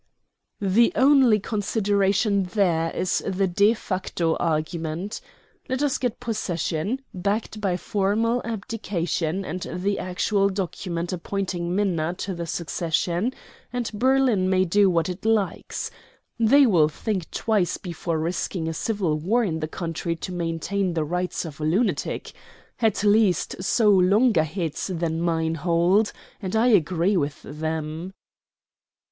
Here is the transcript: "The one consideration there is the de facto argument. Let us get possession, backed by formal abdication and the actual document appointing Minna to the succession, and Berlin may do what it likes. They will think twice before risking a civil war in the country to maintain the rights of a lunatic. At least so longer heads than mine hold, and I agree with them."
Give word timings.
"The 0.59 0.91
one 0.95 1.39
consideration 1.41 2.45
there 2.45 2.89
is 2.89 3.23
the 3.23 3.45
de 3.45 3.75
facto 3.75 4.35
argument. 4.37 5.21
Let 5.69 5.83
us 5.83 5.99
get 5.99 6.19
possession, 6.19 7.01
backed 7.13 7.61
by 7.61 7.77
formal 7.77 8.41
abdication 8.43 9.45
and 9.45 9.61
the 9.75 9.99
actual 9.99 10.49
document 10.49 11.13
appointing 11.13 11.75
Minna 11.75 12.15
to 12.17 12.33
the 12.33 12.47
succession, 12.47 13.31
and 13.71 13.91
Berlin 13.93 14.49
may 14.49 14.65
do 14.65 14.89
what 14.89 15.07
it 15.07 15.23
likes. 15.23 15.91
They 16.39 16.65
will 16.65 16.89
think 16.89 17.29
twice 17.29 17.77
before 17.77 18.17
risking 18.17 18.67
a 18.67 18.73
civil 18.73 19.19
war 19.19 19.43
in 19.43 19.59
the 19.59 19.67
country 19.67 20.15
to 20.15 20.31
maintain 20.33 20.95
the 20.95 21.05
rights 21.05 21.45
of 21.45 21.61
a 21.61 21.63
lunatic. 21.63 22.33
At 22.79 23.03
least 23.03 23.61
so 23.63 23.89
longer 23.91 24.45
heads 24.45 24.87
than 24.87 25.21
mine 25.21 25.53
hold, 25.61 26.11
and 26.41 26.55
I 26.55 26.69
agree 26.69 27.17
with 27.17 27.43
them." 27.43 28.13